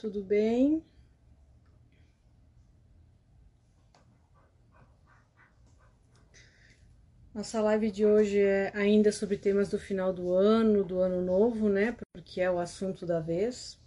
[0.00, 0.82] tudo bem?
[7.34, 11.68] Nossa live de hoje é ainda sobre temas do final do ano, do ano novo,
[11.68, 11.94] né?
[12.14, 13.78] Porque é o assunto da vez,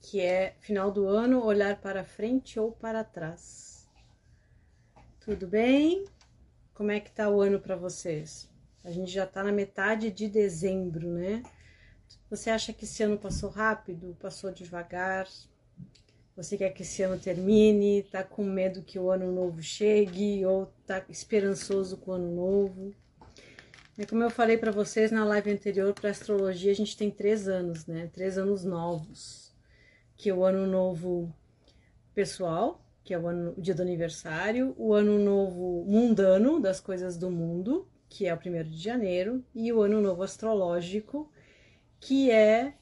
[0.00, 3.88] que é final do ano, olhar para frente ou para trás.
[5.20, 6.04] Tudo bem?
[6.74, 8.50] Como é que tá o ano para vocês?
[8.82, 11.44] A gente já tá na metade de dezembro, né?
[12.30, 14.16] Você acha que esse ano passou rápido?
[14.20, 15.26] Passou devagar?
[16.36, 18.02] Você quer que esse ano termine?
[18.04, 22.94] Tá com medo que o ano novo chegue ou tá esperançoso com o ano novo?
[23.98, 27.48] E como eu falei para vocês na live anterior, para astrologia a gente tem três
[27.48, 28.08] anos, né?
[28.12, 29.52] Três anos novos,
[30.16, 31.34] que é o ano novo
[32.14, 37.16] pessoal, que é o, ano, o dia do aniversário, o ano novo mundano das coisas
[37.16, 41.28] do mundo, que é o primeiro de janeiro, e o ano novo astrológico,
[42.00, 42.74] que é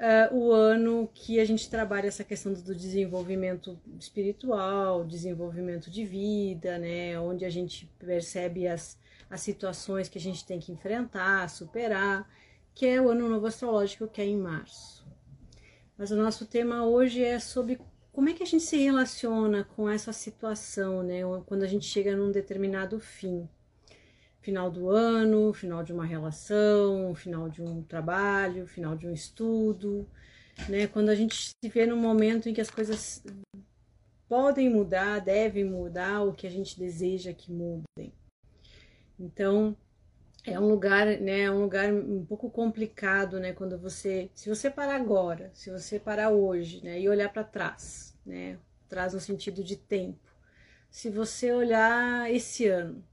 [0.00, 6.78] uh, o ano que a gente trabalha essa questão do desenvolvimento espiritual, desenvolvimento de vida,
[6.78, 7.18] né?
[7.20, 8.98] Onde a gente percebe as,
[9.28, 12.28] as situações que a gente tem que enfrentar, superar,
[12.74, 15.06] que é o ano novo astrológico, que é em março.
[15.98, 17.78] Mas o nosso tema hoje é sobre
[18.12, 21.20] como é que a gente se relaciona com essa situação, né?
[21.46, 23.48] Quando a gente chega num determinado fim
[24.40, 30.08] final do ano, final de uma relação, final de um trabalho, final de um estudo,
[30.68, 30.86] né?
[30.86, 33.22] Quando a gente se vê num momento em que as coisas
[34.28, 38.12] podem mudar, devem mudar, o que a gente deseja que mudem.
[39.18, 39.76] Então,
[40.46, 44.70] é um lugar, né, é um lugar um pouco complicado, né, quando você, se você
[44.70, 49.62] parar agora, se você parar hoje, né, e olhar para trás, né, traz no sentido
[49.62, 50.18] de tempo.
[50.90, 53.04] Se você olhar esse ano,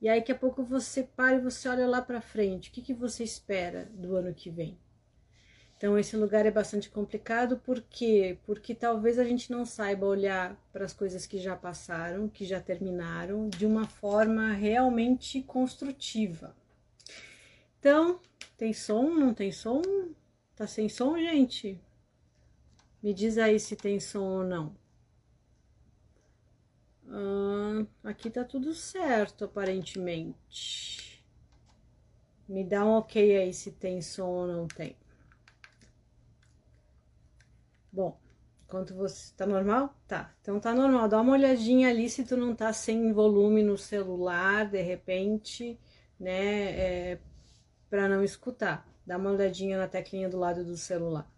[0.00, 2.70] e aí daqui a pouco você para e você olha lá para frente.
[2.70, 4.78] O que, que você espera do ano que vem?
[5.76, 8.38] Então esse lugar é bastante complicado, por quê?
[8.44, 12.60] Porque talvez a gente não saiba olhar para as coisas que já passaram, que já
[12.60, 16.54] terminaram, de uma forma realmente construtiva.
[17.78, 18.20] Então,
[18.58, 19.08] tem som?
[19.08, 19.80] Não tem som?
[20.54, 21.80] Tá sem som, gente?
[23.02, 24.76] Me diz aí se tem som ou não.
[27.10, 31.24] Ah, aqui tá tudo certo, aparentemente.
[32.48, 34.96] Me dá um ok aí se tem som ou não tem.
[37.92, 38.18] Bom,
[38.64, 39.94] enquanto você tá normal?
[40.06, 40.32] Tá.
[40.40, 41.08] Então tá normal.
[41.08, 45.78] Dá uma olhadinha ali se tu não tá sem volume no celular, de repente,
[46.18, 47.12] né?
[47.12, 47.20] É,
[47.90, 48.86] para não escutar.
[49.06, 51.29] Dá uma olhadinha na teclinha do lado do celular.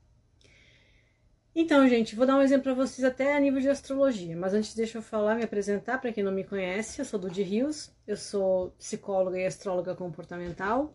[1.55, 4.75] Então, gente, vou dar um exemplo para vocês até a nível de astrologia, mas antes
[4.75, 8.17] deixa eu falar, me apresentar para quem não me conhece, eu sou Dudy Rios, eu
[8.17, 10.95] sou psicóloga e astróloga comportamental.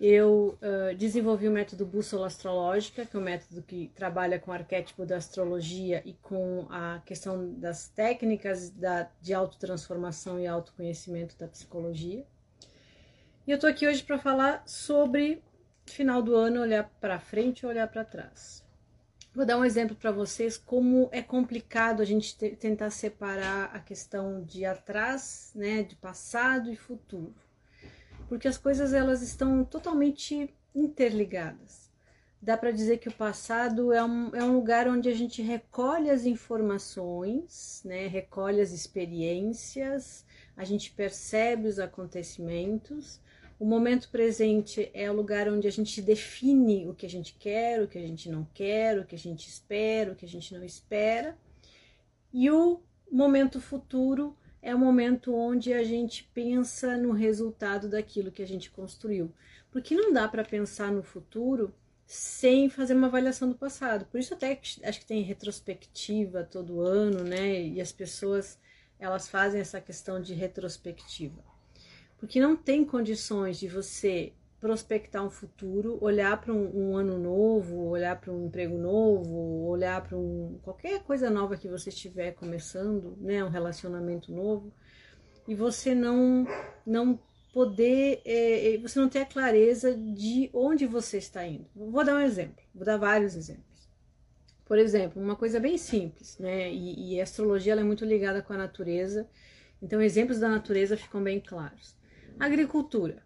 [0.00, 4.54] Eu uh, desenvolvi o método Bússola Astrológica, que é um método que trabalha com o
[4.54, 11.46] arquétipo da astrologia e com a questão das técnicas da, de autotransformação e autoconhecimento da
[11.46, 12.26] psicologia.
[13.46, 15.42] E eu tô aqui hoje para falar sobre
[15.84, 18.63] final do ano, olhar para frente ou olhar para trás.
[19.34, 24.44] Vou dar um exemplo para vocês como é complicado a gente tentar separar a questão
[24.44, 27.34] de atrás, né, de passado e futuro.
[28.28, 31.90] Porque as coisas elas estão totalmente interligadas.
[32.40, 36.10] Dá para dizer que o passado é um, é um lugar onde a gente recolhe
[36.10, 40.24] as informações, né, recolhe as experiências,
[40.56, 43.20] a gente percebe os acontecimentos
[43.58, 47.80] o momento presente é o lugar onde a gente define o que a gente quer,
[47.80, 50.52] o que a gente não quer, o que a gente espera, o que a gente
[50.52, 51.38] não espera.
[52.32, 58.42] E o momento futuro é o momento onde a gente pensa no resultado daquilo que
[58.42, 59.32] a gente construiu.
[59.70, 61.72] Porque não dá para pensar no futuro
[62.06, 64.04] sem fazer uma avaliação do passado.
[64.06, 67.62] Por isso até acho que tem retrospectiva todo ano, né?
[67.62, 68.58] E as pessoas
[68.98, 71.53] elas fazem essa questão de retrospectiva
[72.24, 77.84] porque não tem condições de você prospectar um futuro, olhar para um, um, ano novo,
[77.84, 83.14] olhar para um emprego novo, olhar para um, qualquer coisa nova que você estiver começando,
[83.20, 84.72] né, um relacionamento novo,
[85.46, 86.46] e você não
[86.86, 87.20] não
[87.52, 91.66] poder, é, é, você não ter a clareza de onde você está indo.
[91.76, 93.86] Vou dar um exemplo, vou dar vários exemplos.
[94.64, 98.54] Por exemplo, uma coisa bem simples, né, e, e a astrologia é muito ligada com
[98.54, 99.28] a natureza,
[99.82, 102.02] então exemplos da natureza ficam bem claros.
[102.38, 103.22] Agricultura,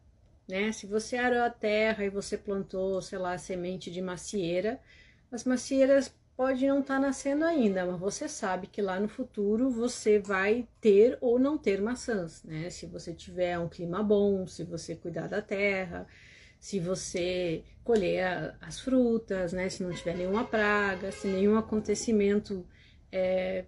[0.49, 0.73] né?
[0.73, 4.81] Se você arou a terra e você plantou, sei lá, semente de macieira,
[5.31, 9.71] as macieiras pode não estar tá nascendo ainda, mas você sabe que lá no futuro
[9.71, 12.71] você vai ter ou não ter maçãs, né?
[12.71, 16.07] Se você tiver um clima bom, se você cuidar da terra,
[16.61, 19.69] se você colher as frutas, né?
[19.69, 22.65] Se não tiver nenhuma praga, se nenhum acontecimento
[23.11, 23.65] é,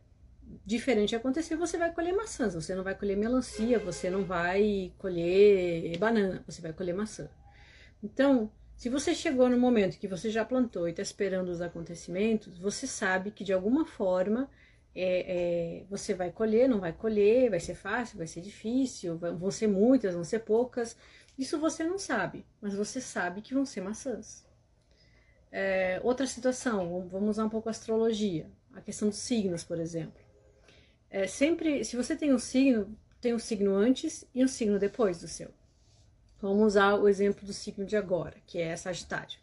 [0.64, 5.96] diferente acontecer, você vai colher maçãs, você não vai colher melancia, você não vai colher
[5.98, 7.28] banana, você vai colher maçã.
[8.02, 12.58] Então, se você chegou no momento que você já plantou e está esperando os acontecimentos,
[12.58, 14.48] você sabe que de alguma forma
[14.94, 19.50] é, é, você vai colher, não vai colher, vai ser fácil, vai ser difícil, vão
[19.50, 20.96] ser muitas, vão ser poucas.
[21.38, 24.48] Isso você não sabe, mas você sabe que vão ser maçãs.
[25.52, 30.29] É, outra situação, vamos usar um pouco a astrologia, a questão dos signos, por exemplo.
[31.10, 35.20] É, sempre, se você tem um signo, tem um signo antes e um signo depois
[35.20, 35.50] do seu.
[36.40, 39.38] Vamos usar o exemplo do signo de agora, que é Sagitário.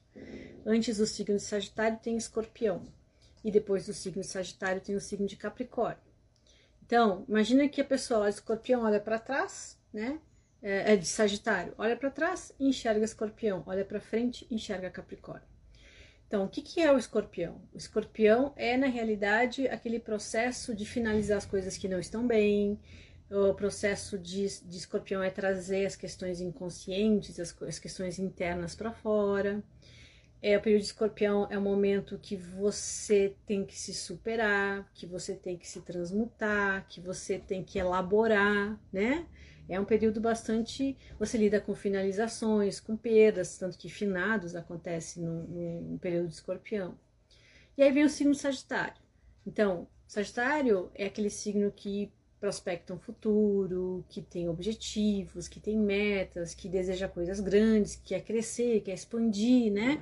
[0.66, 2.82] Antes do signo de Sagitário tem Escorpião
[3.44, 6.02] e depois do signo de Sagitário tem o signo de Capricórnio.
[6.84, 10.20] Então, imagina que a pessoa de Escorpião olha para trás, né?
[10.62, 15.57] É, é de Sagitário, olha para trás enxerga Escorpião, olha para frente enxerga Capricórnio.
[16.28, 17.62] Então, o que, que é o escorpião?
[17.74, 22.78] O escorpião é, na realidade, aquele processo de finalizar as coisas que não estão bem.
[23.32, 28.92] O processo de, de escorpião é trazer as questões inconscientes, as, as questões internas para
[28.92, 29.64] fora.
[30.42, 35.06] É, o período de escorpião é o momento que você tem que se superar, que
[35.06, 39.26] você tem que se transmutar, que você tem que elaborar, né?
[39.70, 40.98] É um período bastante.
[41.20, 45.44] Você lida com finalizações, com perdas, tanto que finados acontece no,
[45.82, 46.98] no, período de escorpião.
[47.78, 49.02] E aí vem o signo Sagitário.
[49.46, 56.54] Então, Sagitário é aquele signo que prospecta um futuro, que tem objetivos, que tem metas,
[56.54, 60.02] que deseja coisas grandes, que quer crescer, quer expandir, né?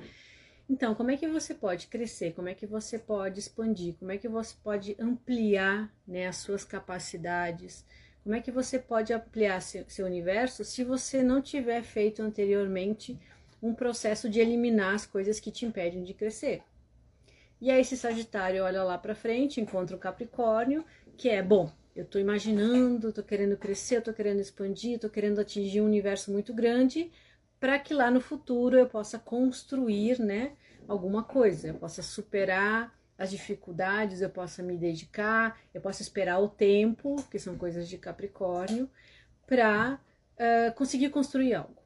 [0.68, 2.32] Então, como é que você pode crescer?
[2.34, 3.94] Como é que você pode expandir?
[3.94, 7.84] Como é que você pode ampliar né, as suas capacidades?
[8.26, 13.16] Como é que você pode ampliar seu, universo se você não tiver feito anteriormente
[13.62, 16.64] um processo de eliminar as coisas que te impedem de crescer?
[17.60, 20.84] E aí esse Sagitário olha lá para frente, encontra o Capricórnio,
[21.16, 21.70] que é bom.
[21.94, 26.52] Eu estou imaginando, estou querendo crescer, estou querendo expandir, estou querendo atingir um universo muito
[26.52, 27.12] grande,
[27.60, 30.54] para que lá no futuro eu possa construir, né,
[30.88, 36.48] alguma coisa, eu possa superar as dificuldades, eu possa me dedicar, eu posso esperar o
[36.48, 38.90] tempo, que são coisas de Capricórnio,
[39.46, 39.98] para
[40.34, 41.82] uh, conseguir construir algo.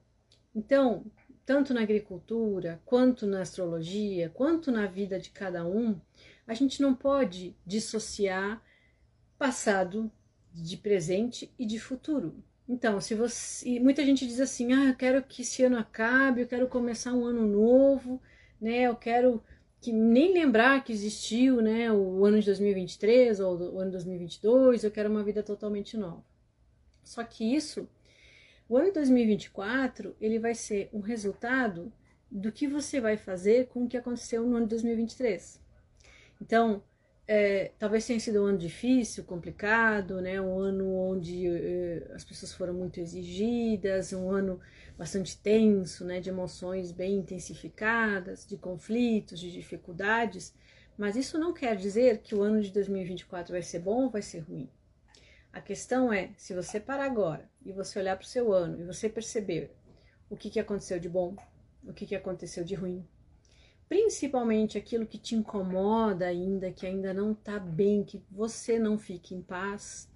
[0.55, 1.05] Então,
[1.47, 6.01] tanto na agricultura, quanto na astrologia, quanto na vida de cada um,
[6.47, 8.63] a gente não pode dissociar
[9.39, 10.11] passado
[10.53, 12.43] de presente e de futuro.
[12.69, 13.81] Então, se você.
[13.81, 17.25] Muita gente diz assim: ah, eu quero que esse ano acabe, eu quero começar um
[17.25, 18.21] ano novo,
[18.61, 18.83] né?
[18.83, 19.43] Eu quero
[19.81, 24.85] que nem lembrar que existiu, né, o ano de 2023 ou o ano de 2022,
[24.85, 26.23] eu quero uma vida totalmente nova.
[27.03, 27.89] Só que isso,
[28.69, 31.93] o ano de 2024, ele vai ser um resultado
[32.31, 35.61] do que você vai fazer com o que aconteceu no ano de 2023.
[36.41, 36.83] Então,
[37.33, 40.41] é, talvez tenha sido um ano difícil, complicado, né?
[40.41, 44.59] Um ano onde é, as pessoas foram muito exigidas, um ano
[44.99, 46.19] bastante tenso, né?
[46.19, 50.53] De emoções bem intensificadas, de conflitos, de dificuldades.
[50.99, 54.23] Mas isso não quer dizer que o ano de 2024 vai ser bom ou vai
[54.23, 54.69] ser ruim.
[55.53, 58.85] A questão é, se você parar agora e você olhar para o seu ano e
[58.85, 59.71] você perceber
[60.29, 61.37] o que, que aconteceu de bom,
[61.85, 63.07] o que, que aconteceu de ruim,
[63.91, 69.35] principalmente aquilo que te incomoda ainda, que ainda não está bem, que você não fique
[69.35, 70.09] em paz,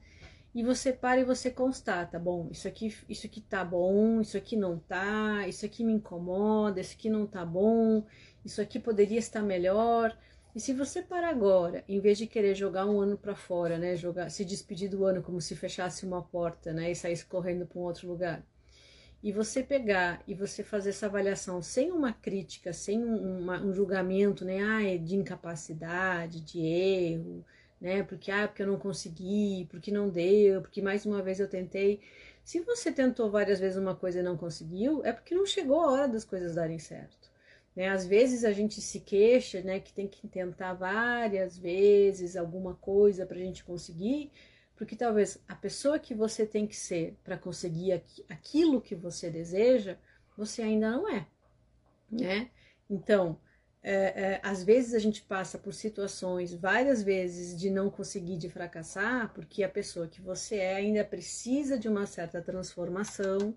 [0.55, 4.57] e você para e você constata, bom, isso aqui, isso aqui tá bom, isso aqui
[4.57, 8.07] não tá, isso aqui me incomoda, isso aqui não tá bom,
[8.45, 10.17] isso aqui poderia estar melhor.
[10.55, 13.97] E se você para agora, em vez de querer jogar um ano para fora, né,
[13.97, 17.81] jogar, se despedir do ano como se fechasse uma porta, né, e sair correndo para
[17.81, 18.47] um outro lugar,
[19.25, 23.73] e você pegar e você fazer essa avaliação sem uma crítica, sem um, uma, um
[23.73, 27.43] julgamento, né, ah, de incapacidade, de erro,
[27.81, 31.49] né, porque ah, porque eu não consegui, porque não deu, porque mais uma vez eu
[31.49, 32.03] tentei.
[32.45, 35.91] Se você tentou várias vezes uma coisa e não conseguiu, é porque não chegou a
[35.91, 37.31] hora das coisas darem certo.
[37.75, 37.89] Né?
[37.89, 43.25] Às vezes a gente se queixa, né, que tem que tentar várias vezes alguma coisa
[43.25, 44.31] para a gente conseguir,
[44.77, 47.93] porque talvez a pessoa que você tem que ser para conseguir
[48.29, 49.97] aquilo que você deseja,
[50.37, 51.27] você ainda não é,
[52.11, 52.51] né?
[52.91, 53.39] Então,
[53.83, 58.49] é, é, às vezes a gente passa por situações várias vezes de não conseguir, de
[58.49, 63.57] fracassar, porque a pessoa que você é ainda precisa de uma certa transformação,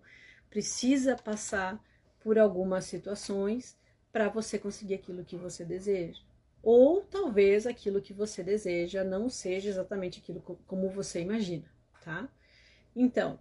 [0.50, 1.82] precisa passar
[2.20, 3.78] por algumas situações
[4.12, 6.26] para você conseguir aquilo que você deseja
[6.76, 11.66] ou talvez aquilo que você deseja não seja exatamente aquilo como você imagina,
[12.04, 12.28] tá?
[12.96, 13.40] Então,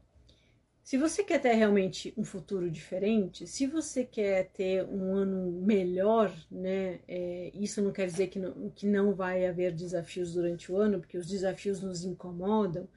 [0.86, 6.32] Se você quer ter realmente um futuro diferente, se você quer ter um ano melhor,
[6.48, 7.00] né?
[7.08, 11.00] É, isso não quer dizer que não, que não vai haver desafios durante o ano,
[11.00, 12.88] porque os desafios nos incomodam,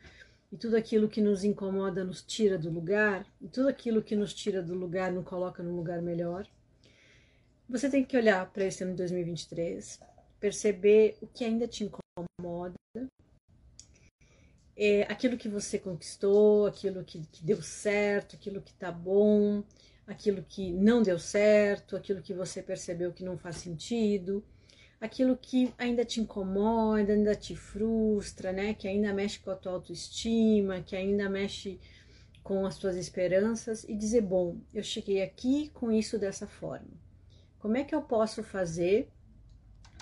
[0.51, 4.35] e tudo aquilo que nos incomoda nos tira do lugar, e tudo aquilo que nos
[4.35, 6.47] tira do lugar nos coloca num lugar melhor.
[7.67, 9.99] Você tem que olhar para esse ano de 2023,
[10.39, 12.75] perceber o que ainda te incomoda,
[14.81, 19.61] é, aquilo que você conquistou, aquilo que, que deu certo, aquilo que tá bom,
[20.07, 24.41] aquilo que não deu certo, aquilo que você percebeu que não faz sentido,
[25.01, 28.73] aquilo que ainda te incomoda, ainda te frustra, né?
[28.73, 31.77] Que ainda mexe com a tua autoestima, que ainda mexe
[32.41, 36.87] com as tuas esperanças e dizer, bom, eu cheguei aqui com isso dessa forma.
[37.59, 39.09] Como é que eu posso fazer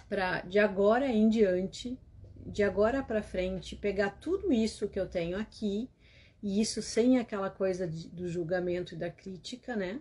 [0.07, 1.99] para de agora em diante
[2.47, 5.89] de agora para frente, pegar tudo isso que eu tenho aqui,
[6.41, 9.99] e isso sem aquela coisa de, do julgamento e da crítica, né?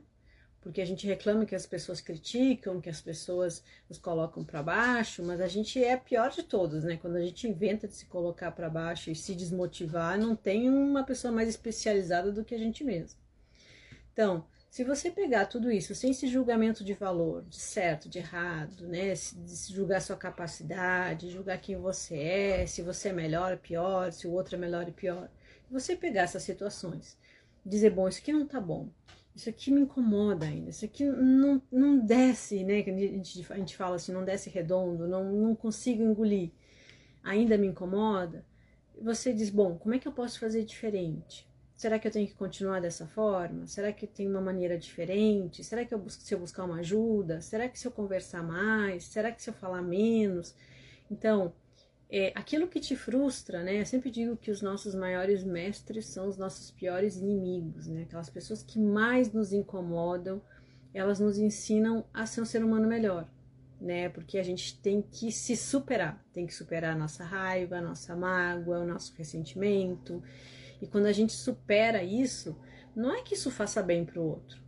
[0.60, 5.22] Porque a gente reclama que as pessoas criticam, que as pessoas nos colocam para baixo,
[5.24, 6.96] mas a gente é pior de todos, né?
[6.96, 11.04] Quando a gente inventa de se colocar para baixo e se desmotivar, não tem uma
[11.04, 13.18] pessoa mais especializada do que a gente mesmo.
[14.12, 18.86] Então, se você pegar tudo isso sem esse julgamento de valor, de certo, de errado,
[18.86, 19.14] né?
[19.14, 24.26] De julgar sua capacidade, julgar quem você é, se você é melhor ou pior, se
[24.26, 25.30] o outro é melhor e pior.
[25.70, 27.16] Você pegar essas situações,
[27.64, 28.88] dizer, bom, isso aqui não tá bom,
[29.34, 32.80] isso aqui me incomoda ainda, isso aqui não, não desce, né?
[32.80, 36.50] A gente, a gente fala assim, não desce redondo, não, não consigo engolir,
[37.22, 38.44] ainda me incomoda.
[39.00, 41.46] Você diz, bom, como é que eu posso fazer diferente?
[41.76, 43.66] Será que eu tenho que continuar dessa forma?
[43.66, 45.62] Será que tem uma maneira diferente?
[45.62, 47.42] Será que eu, se eu buscar uma ajuda?
[47.42, 49.04] Será que se eu conversar mais?
[49.04, 50.54] Será que se eu falar menos?
[51.10, 51.52] Então,
[52.08, 53.80] é, aquilo que te frustra, né?
[53.80, 58.02] Eu sempre digo que os nossos maiores mestres são os nossos piores inimigos, né?
[58.04, 60.40] Aquelas pessoas que mais nos incomodam,
[60.94, 63.28] elas nos ensinam a ser um ser humano melhor,
[63.78, 64.08] né?
[64.08, 68.16] Porque a gente tem que se superar, tem que superar a nossa raiva, a nossa
[68.16, 70.22] mágoa, o nosso ressentimento.
[70.80, 72.56] E quando a gente supera isso,
[72.94, 74.66] não é que isso faça bem para o outro.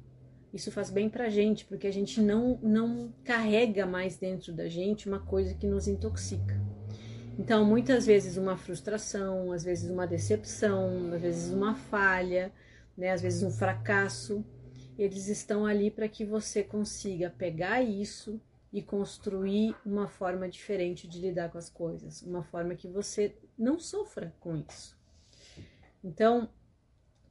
[0.52, 4.68] Isso faz bem para a gente, porque a gente não, não carrega mais dentro da
[4.68, 6.58] gente uma coisa que nos intoxica.
[7.38, 12.52] Então, muitas vezes uma frustração, às vezes uma decepção, às vezes uma falha,
[12.96, 14.44] né, às vezes um fracasso,
[14.98, 18.40] eles estão ali para que você consiga pegar isso
[18.72, 23.78] e construir uma forma diferente de lidar com as coisas, uma forma que você não
[23.78, 24.97] sofra com isso.
[26.02, 26.48] Então,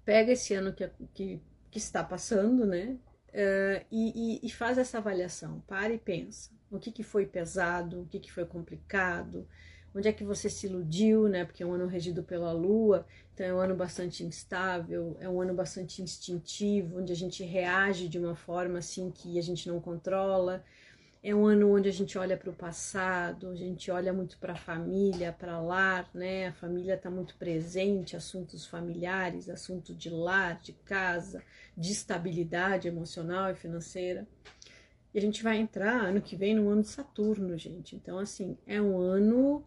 [0.06, 2.98] pega esse ano que, que, que está passando, né?
[3.30, 5.62] Uh, e, e, e, faz essa avaliação.
[5.68, 6.50] Para e pensa.
[6.72, 9.48] O que, que foi pesado, o que, que foi complicado,
[9.94, 11.46] onde é que você se iludiu, né?
[11.46, 15.42] Porque é um ano regido pela Lua, então é um ano bastante instável, é um
[15.42, 19.80] ano bastante instintivo, onde a gente reage de uma forma assim que a gente não
[19.80, 20.64] controla.
[21.28, 24.54] É um ano onde a gente olha para o passado, a gente olha muito para
[24.54, 26.48] a família, para lar, né?
[26.48, 31.44] A família está muito presente, assuntos familiares, assuntos de lar, de casa,
[31.76, 34.26] de estabilidade emocional e financeira.
[35.14, 37.94] E a gente vai entrar ano que vem no ano de Saturno, gente.
[37.94, 39.66] Então, assim, é um ano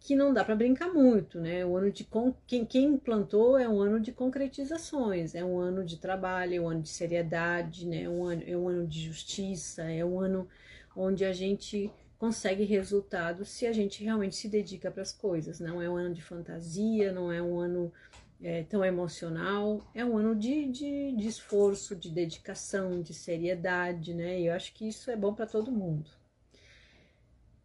[0.00, 1.66] que não dá para brincar muito, né?
[1.66, 2.34] O ano de con...
[2.46, 6.68] quem, quem plantou é um ano de concretizações, é um ano de trabalho, é um
[6.70, 8.04] ano de seriedade, né?
[8.04, 10.48] É um ano, é um ano de justiça, é um ano
[10.96, 15.60] onde a gente consegue resultados se a gente realmente se dedica para as coisas.
[15.60, 17.92] Não é um ano de fantasia, não é um ano
[18.42, 24.40] é, tão emocional, é um ano de, de, de, esforço, de dedicação, de seriedade, né?
[24.40, 26.10] E eu acho que isso é bom para todo mundo.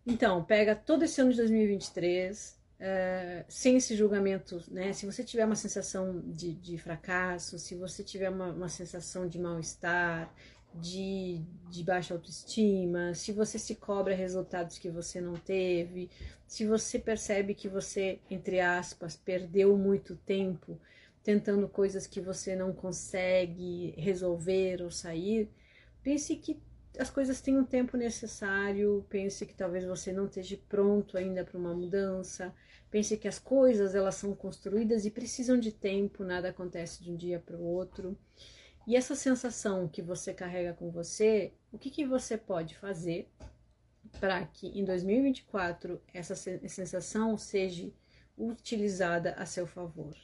[0.05, 4.93] Então, pega todo esse ano de 2023, é, sem esse julgamento, né?
[4.93, 9.38] Se você tiver uma sensação de, de fracasso, se você tiver uma, uma sensação de
[9.38, 10.33] mal-estar,
[10.73, 16.09] de, de baixa autoestima, se você se cobra resultados que você não teve,
[16.47, 20.79] se você percebe que você, entre aspas, perdeu muito tempo
[21.23, 25.49] tentando coisas que você não consegue resolver ou sair,
[26.01, 26.59] pense que
[26.97, 31.57] as coisas têm um tempo necessário, pense que talvez você não esteja pronto ainda para
[31.57, 32.53] uma mudança,
[32.89, 37.15] pense que as coisas elas são construídas e precisam de tempo, nada acontece de um
[37.15, 38.17] dia para o outro.
[38.89, 43.29] E essa sensação que você carrega com você, o que, que você pode fazer
[44.19, 47.88] para que em 2024 essa sensação seja
[48.36, 50.17] utilizada a seu favor?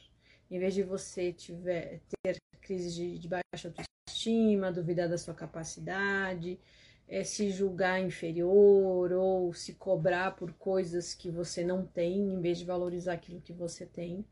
[0.50, 6.58] Em vez de você tiver, ter crise de, de baixa autoestima, duvidar da sua capacidade,
[7.06, 12.58] é, se julgar inferior ou se cobrar por coisas que você não tem, em vez
[12.58, 14.24] de valorizar aquilo que você tem,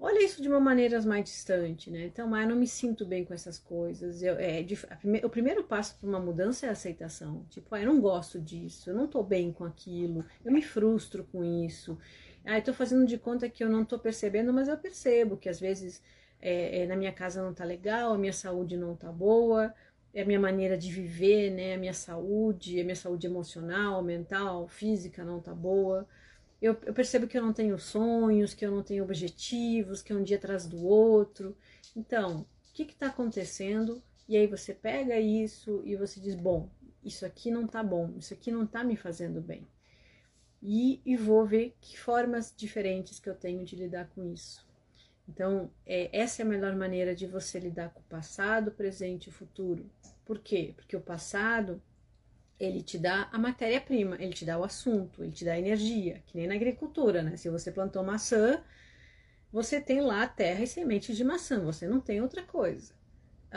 [0.00, 2.06] olha isso de uma maneira mais distante, né?
[2.06, 4.22] Então, ah, eu não me sinto bem com essas coisas.
[4.22, 4.64] Eu, é,
[4.98, 7.44] prime, o primeiro passo para uma mudança é a aceitação.
[7.50, 11.24] Tipo, ah, eu não gosto disso, eu não tô bem com aquilo, eu me frustro
[11.24, 11.98] com isso.
[12.44, 15.48] Ah, eu tô fazendo de conta que eu não tô percebendo, mas eu percebo que
[15.48, 16.02] às vezes
[16.40, 19.74] é, é, na minha casa não tá legal, a minha saúde não tá boa,
[20.14, 21.74] é a minha maneira de viver, né?
[21.74, 26.06] A minha saúde, a minha saúde emocional, mental, física não tá boa.
[26.60, 30.16] Eu, eu, percebo que eu não tenho sonhos, que eu não tenho objetivos, que é
[30.16, 31.56] um dia atrás do outro.
[31.96, 34.02] Então, o que está acontecendo?
[34.28, 36.68] E aí você pega isso e você diz: bom,
[37.02, 39.66] isso aqui não tá bom, isso aqui não tá me fazendo bem.
[40.62, 44.68] E, e vou ver que formas diferentes que eu tenho de lidar com isso.
[45.26, 49.26] Então, é, essa é a melhor maneira de você lidar com o passado, o presente
[49.26, 49.88] e o futuro.
[50.24, 50.74] Por quê?
[50.76, 51.80] Porque o passado
[52.60, 56.22] ele te dá a matéria-prima, ele te dá o assunto, ele te dá a energia,
[56.26, 57.36] que nem na agricultura, né?
[57.36, 58.62] Se você plantou maçã,
[59.50, 62.92] você tem lá terra e sementes de maçã, você não tem outra coisa.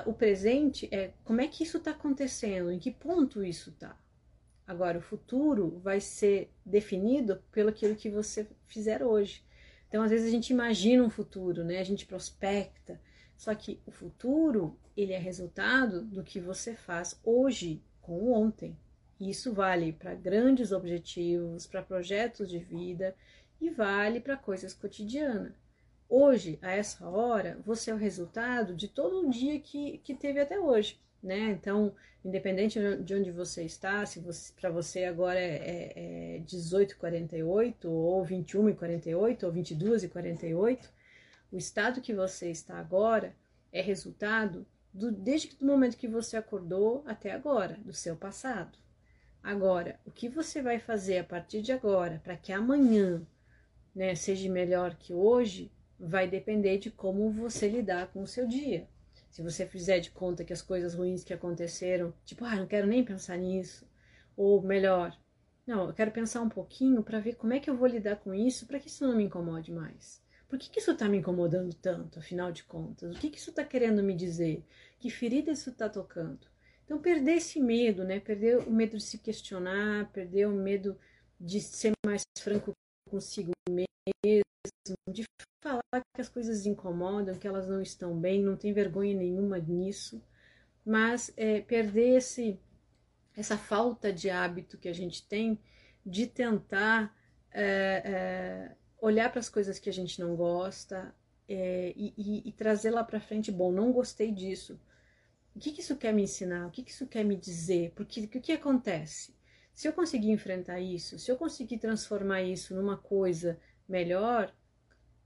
[0.05, 3.95] O presente é como é que isso está acontecendo, em que ponto isso está.
[4.65, 9.43] Agora, o futuro vai ser definido pelo aquilo que você fizer hoje.
[9.89, 11.77] Então, às vezes a gente imagina um futuro, né?
[11.77, 12.99] A gente prospecta.
[13.37, 18.75] Só que o futuro, ele é resultado do que você faz hoje com o ontem.
[19.19, 23.15] Isso vale para grandes objetivos, para projetos de vida
[23.59, 25.53] e vale para coisas cotidianas.
[26.09, 30.39] Hoje, a essa hora, você é o resultado de todo o dia que, que teve
[30.39, 31.51] até hoje, né?
[31.51, 31.93] Então,
[32.23, 34.21] independente de onde você está, se
[34.59, 40.89] para você agora é, é, é 18h48, ou 21h48, ou 22h48,
[41.51, 43.35] o estado que você está agora
[43.71, 48.77] é resultado do, desde o momento que você acordou até agora, do seu passado.
[49.43, 53.21] Agora, o que você vai fazer a partir de agora para que amanhã
[53.93, 55.69] né, seja melhor que hoje
[55.99, 58.87] vai depender de como você lidar com o seu dia.
[59.29, 62.87] Se você fizer de conta que as coisas ruins que aconteceram, tipo, ah, não quero
[62.87, 63.85] nem pensar nisso,
[64.37, 65.13] ou melhor,
[65.67, 68.33] não, eu quero pensar um pouquinho para ver como é que eu vou lidar com
[68.33, 70.23] isso para que isso não me incomode mais.
[70.47, 73.13] Por que, que isso está me incomodando tanto, afinal de contas?
[73.13, 74.63] O que, que isso está querendo me dizer?
[74.99, 76.52] Que ferida isso está tocando?
[76.85, 78.19] Então, perder esse medo, né?
[78.19, 80.97] Perder o medo de se questionar, perder o medo
[81.39, 82.71] de ser mais franco
[83.09, 84.43] consigo mesmo,
[85.09, 85.23] de
[85.61, 90.21] falar que as coisas incomodam, que elas não estão bem, não tem vergonha nenhuma nisso,
[90.85, 92.59] mas é, perder esse,
[93.35, 95.59] essa falta de hábito que a gente tem
[96.05, 97.15] de tentar
[97.51, 101.13] é, é, olhar para as coisas que a gente não gosta
[101.47, 104.79] é, e, e, e trazer lá para frente, bom, não gostei disso,
[105.55, 106.67] o que, que isso quer me ensinar?
[106.67, 107.91] O que, que isso quer me dizer?
[107.95, 109.35] Porque o que acontece?
[109.73, 114.53] Se eu conseguir enfrentar isso, se eu conseguir transformar isso numa coisa melhor,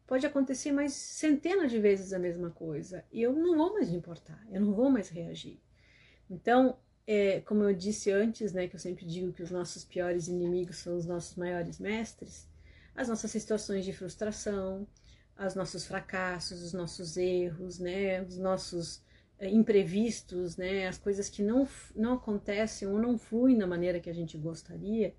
[0.05, 3.97] pode acontecer mais centenas de vezes a mesma coisa e eu não vou mais me
[3.97, 5.59] importar, eu não vou mais reagir.
[6.29, 10.27] Então, é, como eu disse antes, né, que eu sempre digo que os nossos piores
[10.27, 12.47] inimigos são os nossos maiores mestres,
[12.95, 14.87] as nossas situações de frustração,
[15.37, 19.03] os nossos fracassos, os nossos erros, né, os nossos
[19.41, 24.13] imprevistos, né, as coisas que não, não acontecem ou não fluem da maneira que a
[24.13, 25.13] gente gostaria,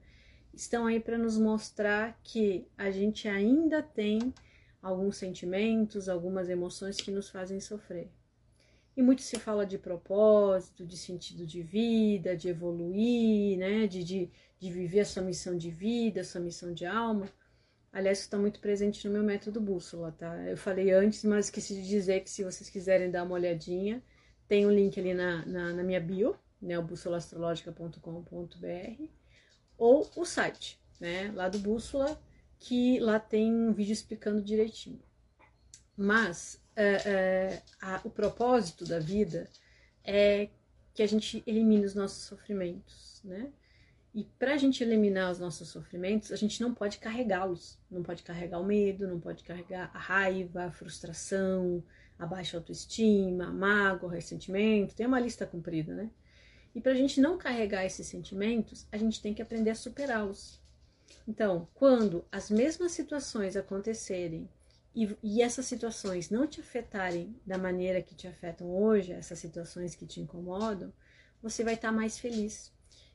[0.53, 4.35] estão aí para nos mostrar que a gente ainda tem
[4.83, 8.11] alguns sentimentos, algumas emoções que nos fazem sofrer.
[8.97, 14.31] E muito se fala de propósito, de sentido de vida, de evoluir, né, de, de,
[14.59, 17.29] de viver a sua missão de vida, a sua missão de alma.
[17.93, 20.37] Aliás, está muito presente no meu método bússola, tá?
[20.47, 24.03] Eu falei antes, mas esqueci de dizer que se vocês quiserem dar uma olhadinha,
[24.49, 26.79] tem um link ali na, na, na minha bio, né?
[26.79, 29.03] O bússolastrológica.com.br
[29.77, 31.31] ou o site, né?
[31.35, 32.21] Lá do Bússola,
[32.59, 35.01] que lá tem um vídeo explicando direitinho.
[35.97, 39.49] Mas é, é, a, o propósito da vida
[40.05, 40.49] é
[40.95, 43.53] que a gente elimine os nossos sofrimentos, né?
[44.15, 47.79] E para a gente eliminar os nossos sofrimentos, a gente não pode carregá-los.
[47.91, 51.85] Não pode carregar o medo, não pode carregar a raiva, a frustração,
[52.19, 54.95] a baixa autoestima, a mágoa, o ressentimento.
[54.95, 56.11] Tem uma lista comprida, né?
[56.75, 60.61] E para a gente não carregar esses sentimentos, a gente tem que aprender a superá-los.
[61.27, 64.49] Então, quando as mesmas situações acontecerem
[64.95, 69.95] e, e, essas situações não te afetarem da maneira que te afetam hoje, essas situações
[69.95, 70.93] que te incomodam,
[71.43, 72.73] você vai estar mais feliz.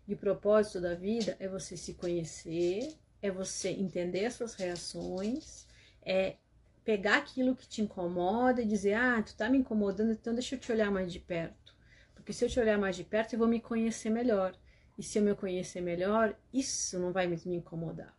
[0.08, 5.68] E o propósito da vida é você se conhecer, é você entender as suas reações,
[6.06, 6.36] é
[6.84, 10.60] pegar aquilo que te incomoda e dizer: Ah, tu tá me incomodando, então deixa eu
[10.60, 11.76] te olhar mais de perto.
[12.13, 14.56] Porque se eu te olhar mais de perto, eu vou me conhecer melhor.
[14.98, 18.15] E se eu me conhecer melhor, isso não vai me incomodar,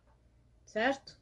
[0.65, 1.17] certo?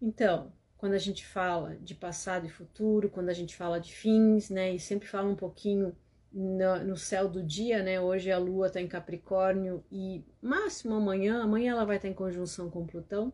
[0.00, 4.50] Então, quando a gente fala de passado e futuro, quando a gente fala de fins,
[4.50, 4.74] né?
[4.74, 5.96] E sempre fala um pouquinho
[6.32, 8.00] no, no céu do dia, né?
[8.00, 12.70] Hoje a Lua está em Capricórnio e máximo amanhã, amanhã ela vai estar em conjunção
[12.70, 13.32] com Plutão.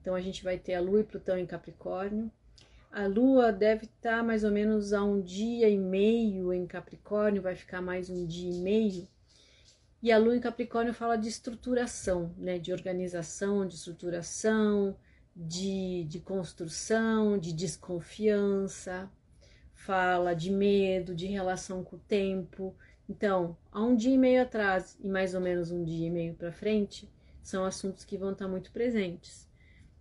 [0.00, 2.30] Então a gente vai ter a Lua e Plutão em Capricórnio.
[2.92, 7.56] A Lua deve estar mais ou menos a um dia e meio em Capricórnio, vai
[7.56, 9.08] ficar mais um dia e meio.
[10.02, 12.58] E a Lua em Capricórnio fala de estruturação, né?
[12.58, 14.94] De organização, de estruturação,
[15.34, 19.10] de, de construção, de desconfiança,
[19.74, 22.76] fala de medo, de relação com o tempo.
[23.08, 26.34] Então, há um dia e meio atrás e mais ou menos um dia e meio
[26.34, 27.10] para frente,
[27.42, 29.48] são assuntos que vão estar muito presentes.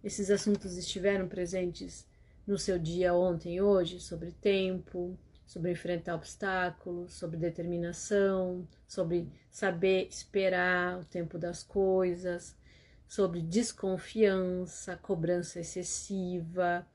[0.03, 2.10] Esses assuntos estiveram presentes
[2.51, 10.09] no seu dia ontem e hoje, sobre tempo, sobre enfrentar obstáculos, sobre determinação, sobre saber
[10.09, 12.53] esperar o tempo das coisas,
[13.07, 16.85] sobre desconfiança, cobrança excessiva,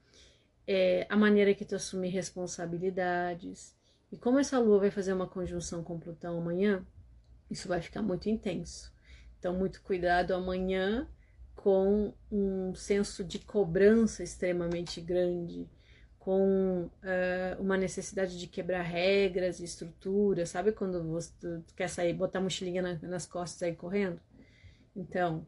[0.66, 3.75] é, a maneira que tu assume responsabilidades.
[4.12, 6.87] E como essa lua vai fazer uma conjunção com Plutão amanhã,
[7.51, 8.92] isso vai ficar muito intenso.
[9.38, 11.09] Então, muito cuidado amanhã
[11.66, 15.68] com um senso de cobrança extremamente grande,
[16.16, 20.50] com uh, uma necessidade de quebrar regras e estruturas.
[20.50, 24.20] Sabe quando você quer sair, botar a mochilinha na, nas costas e correndo?
[24.94, 25.44] Então,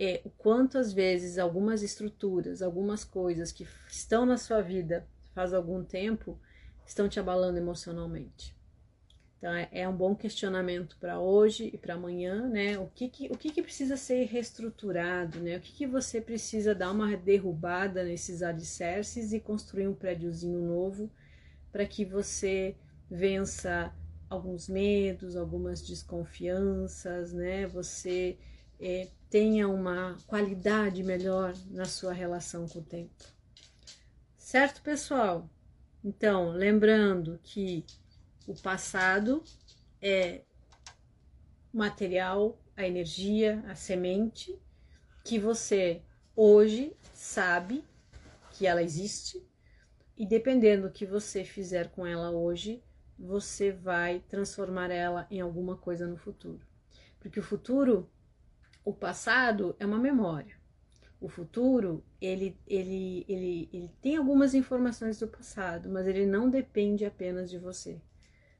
[0.00, 5.52] é o quanto às vezes algumas estruturas, algumas coisas que estão na sua vida faz
[5.52, 6.40] algum tempo
[6.86, 8.56] estão te abalando emocionalmente.
[9.38, 12.76] Então é, é um bom questionamento para hoje e para amanhã, né?
[12.76, 15.56] O que que, o que que precisa ser reestruturado, né?
[15.56, 21.08] O que que você precisa dar uma derrubada nesses alicerces e construir um prédiozinho novo
[21.70, 22.76] para que você
[23.08, 23.94] vença
[24.28, 27.66] alguns medos, algumas desconfianças, né?
[27.68, 28.36] Você
[28.80, 33.24] é, tenha uma qualidade melhor na sua relação com o tempo.
[34.36, 35.48] Certo, pessoal?
[36.02, 37.84] Então, lembrando que
[38.48, 39.44] o passado
[40.00, 40.40] é
[41.70, 44.58] material, a energia, a semente
[45.22, 46.00] que você
[46.34, 47.84] hoje sabe
[48.52, 49.46] que ela existe
[50.16, 52.82] e dependendo do que você fizer com ela hoje,
[53.18, 56.66] você vai transformar ela em alguma coisa no futuro.
[57.20, 58.10] Porque o futuro
[58.82, 60.56] o passado é uma memória.
[61.20, 67.04] O futuro, ele, ele, ele, ele tem algumas informações do passado, mas ele não depende
[67.04, 68.00] apenas de você.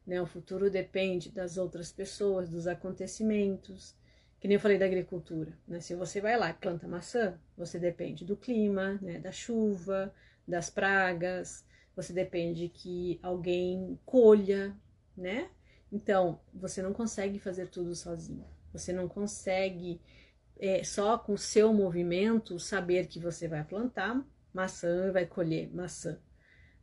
[0.08, 0.22] Né?
[0.22, 3.94] O futuro depende das outras pessoas, dos acontecimentos.
[4.40, 5.52] Que nem eu falei da agricultura.
[5.66, 5.80] Né?
[5.80, 9.18] Se você vai lá e planta maçã, você depende do clima, né?
[9.18, 10.14] da chuva,
[10.46, 11.62] das pragas,
[11.94, 14.74] você depende que alguém colha,
[15.14, 15.50] né?
[15.92, 18.46] Então, você não consegue fazer tudo sozinho.
[18.72, 20.00] Você não consegue
[20.58, 25.68] é, só com o seu movimento saber que você vai plantar maçã e vai colher
[25.74, 26.18] maçã.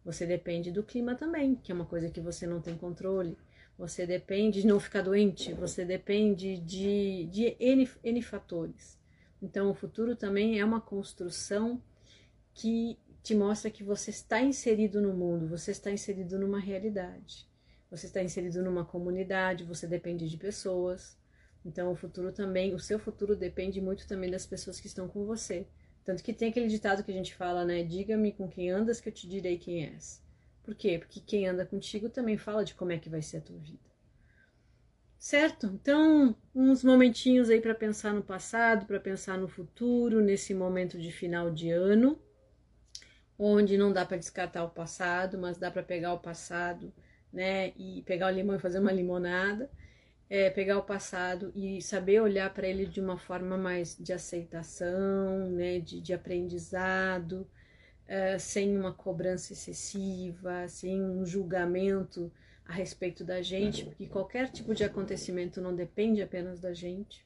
[0.06, 3.36] Você depende do clima também, que é uma coisa que você não tem controle.
[3.78, 8.98] Você depende de não ficar doente, você depende de, de N, N fatores.
[9.42, 11.82] Então, o futuro também é uma construção
[12.54, 17.50] que te mostra que você está inserido no mundo, você está inserido numa realidade,
[17.90, 21.18] você está inserido numa comunidade, você depende de pessoas,
[21.66, 25.26] então, o futuro também, o seu futuro depende muito também das pessoas que estão com
[25.26, 25.66] você.
[26.06, 27.84] Tanto que tem aquele ditado que a gente fala, né?
[27.84, 30.24] Diga-me com quem andas que eu te direi quem és.
[30.64, 31.00] Por quê?
[31.00, 33.84] Porque quem anda contigo também fala de como é que vai ser a tua vida.
[35.18, 35.66] Certo?
[35.66, 41.12] Então, uns momentinhos aí para pensar no passado, para pensar no futuro, nesse momento de
[41.12, 42.20] final de ano,
[43.38, 46.94] onde não dá para descartar o passado, mas dá para pegar o passado,
[47.34, 49.70] né, e pegar o limão e fazer uma limonada
[50.30, 55.50] é, pegar o passado e saber olhar para ele de uma forma mais de aceitação,
[55.52, 57.48] né, de, de aprendizado,
[58.08, 62.32] é, sem uma cobrança excessiva, sem um julgamento
[62.66, 67.26] a respeito da gente, porque qualquer tipo de acontecimento não depende apenas da gente.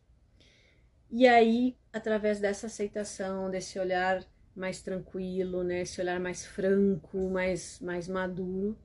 [1.09, 4.23] E aí, através dessa aceitação, desse olhar
[4.55, 8.77] mais tranquilo, né, esse olhar mais franco, mais, mais maduro,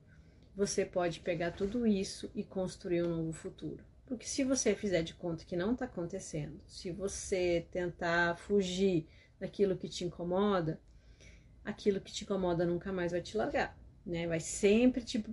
[0.55, 3.83] você pode pegar tudo isso e construir um novo futuro.
[4.05, 9.07] Porque se você fizer de conta que não está acontecendo, se você tentar fugir
[9.39, 10.79] daquilo que te incomoda,
[11.63, 14.27] aquilo que te incomoda nunca mais vai te largar, né?
[14.27, 15.25] Vai sempre te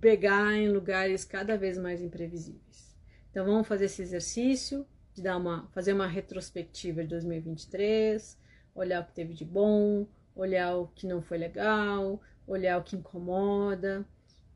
[0.00, 2.96] pegar em lugares cada vez mais imprevisíveis.
[3.30, 8.38] Então vamos fazer esse exercício de dar uma, fazer uma retrospectiva de 2023,
[8.74, 12.96] olhar o que teve de bom, olhar o que não foi legal, olhar o que
[12.96, 14.06] incomoda,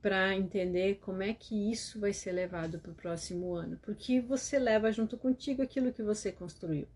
[0.07, 4.57] para entender como é que isso vai ser levado para o próximo ano, porque você
[4.57, 6.87] leva junto contigo aquilo que você construiu.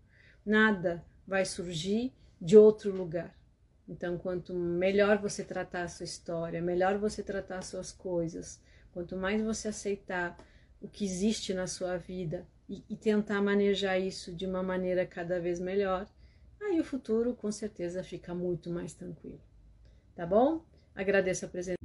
[0.45, 3.37] Nada vai surgir de outro lugar.
[3.85, 8.61] Então, quanto melhor você tratar a sua história, melhor você tratar as suas coisas,
[8.93, 10.37] quanto mais você aceitar
[10.79, 15.37] o que existe na sua vida e, e tentar manejar isso de uma maneira cada
[15.37, 16.07] vez melhor,
[16.61, 19.41] aí o futuro com certeza fica muito mais tranquilo.
[20.15, 20.63] Tá bom?
[20.95, 21.75] Agradeço a presença.